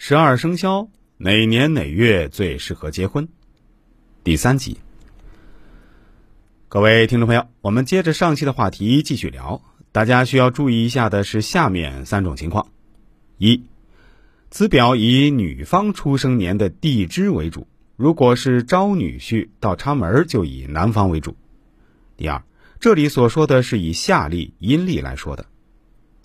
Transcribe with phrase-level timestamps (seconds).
[0.00, 3.26] 十二生肖哪年哪月最适合结婚？
[4.22, 4.78] 第三集。
[6.68, 9.60] 各位听众朋友，我们接着上期的话题继续聊。
[9.90, 12.68] 大家需要注意一下的是下面三种情况：
[13.38, 13.64] 一，
[14.52, 21.36] 此表以女方出生年的地支为主，如果是招女婿到插门，就以男方为主。
[22.16, 22.40] 第二，
[22.78, 25.44] 这里所说的是以夏历、阴历来说的。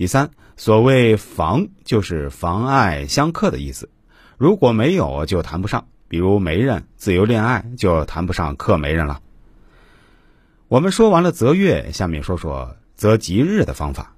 [0.03, 3.89] 第三，所谓妨就是妨碍相克的意思，
[4.37, 9.21] 如果没有就谈不上，比如媒人、自由恋爱就谈不上克媒人了。
[10.67, 14.13] 我们说完了择月，下面说说择吉日的方法。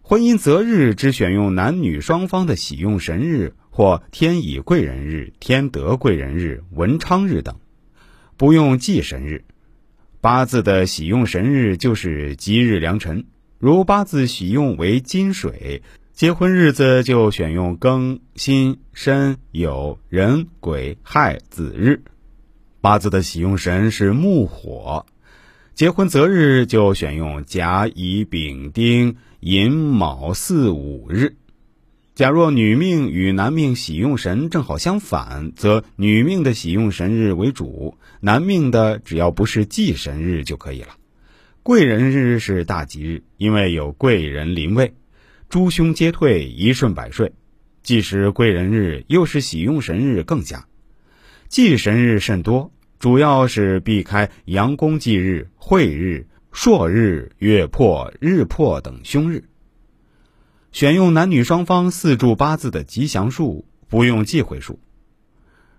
[0.00, 7.54] 婚姻择日只选用男女双方的喜用神日或天乙贵人日、天德贵人日、文昌日等，
[8.38, 9.44] 不用忌神日。
[10.22, 13.26] 八字的喜用神日就是吉日良辰。
[13.60, 22.02] 如八字喜用为金水，结婚日子就选用庚辛申酉壬癸亥子日。
[22.80, 25.06] 八字的喜用神是木火，
[25.74, 31.34] 结婚择日就选用甲乙丙丁寅卯巳午日。
[32.14, 40.90] 假若女命与男命喜用神正好相反，则女命的喜用神日为主，男命的只要不是忌神日就可以了。
[41.68, 44.94] 贵人日是大吉日，因为有贵人临位，
[45.50, 47.30] 诸凶皆退，一顺百顺。
[47.82, 50.66] 既是贵人日，又是喜用神日，更佳。
[51.48, 59.44] 忌神日甚多，主要是避开阳宫忌日、晦日、朔日、月破、日破等凶日。
[60.72, 64.80] 选用男女双方四柱八字的吉祥数，不用忌讳数。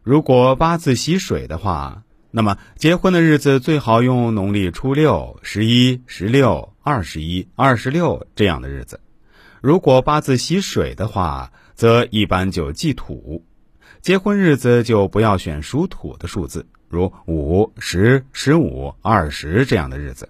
[0.03, 2.03] 如果八字喜水的话。
[2.31, 8.99] 那么结婚的日子最好用农历初六、十一、十六、二十一、二十六这样的日子。
[9.61, 13.43] 如果八字喜水的话，则一般就忌土。
[14.01, 20.29] 结婚日子就不要选属土的数字，如五、十、十五、二十这样的日子。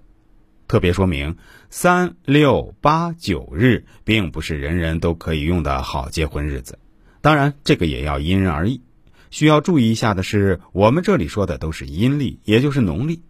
[0.66, 1.36] 特别说明，
[1.68, 6.78] 三、六、八、九日并不是人人都可以用的好结婚日子。
[7.20, 8.80] 当然，这个也要因人而异。
[9.30, 13.22] 需要注意一下的是，我们这里说的都是阴历，也就是农历。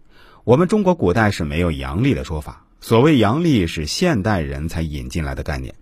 [0.43, 2.65] 我们中国古代是没有阳历的说法。
[2.79, 5.75] 所谓阳历是现代人才引进来的概念。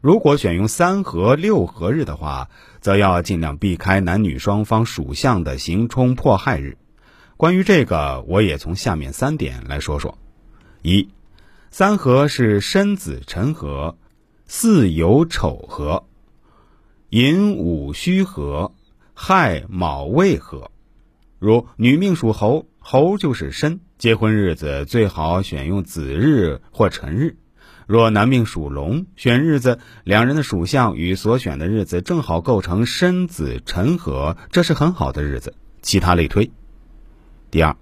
[0.00, 2.48] 如果选用三合、六合日的话，
[2.80, 6.78] 则要尽量避开男女双方属相的刑冲破害日。
[7.36, 10.16] 关于这个，我也从下面三点来说说：
[10.82, 11.08] 一、
[11.72, 13.98] 三合是申子辰合、
[14.46, 16.04] 巳酉丑合、
[17.08, 18.72] 寅午戌合。
[19.24, 20.72] 亥卯未合，
[21.38, 27.36] 如女命属猴，猴就是申，结婚日子最好选用子日或辰日；
[27.86, 35.54] 若男命属龙，选日子两人的属相与所选的日子正好构成申子辰合，这是很好的日子。
[35.82, 36.50] 其他类推。
[37.52, 37.76] 第二，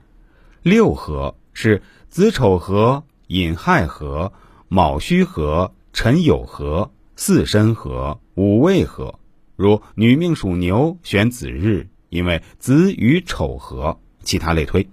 [0.63, 1.81] 六合是
[2.11, 4.35] 子丑合、寅亥合、
[4.69, 9.19] 卯戌合、辰酉合、巳申合、午未合。
[9.61, 14.01] 如女命属牛，选子日，因为子与丑合。
[14.23, 14.89] 其他类推。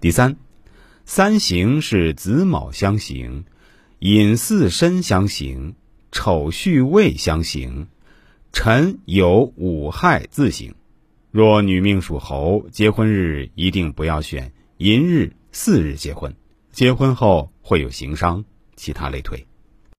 [0.00, 0.34] 第三，
[1.04, 3.44] 三行是子卯相刑，
[4.00, 5.76] 寅巳申相刑，
[6.10, 7.86] 丑戌未相刑，
[8.52, 10.74] 辰酉午亥自刑。
[11.30, 16.34] 若女命属猴，结婚日一定不要选寅日、巳日结婚，
[16.72, 18.44] 结婚后会有刑伤。
[18.74, 19.46] 其他类推。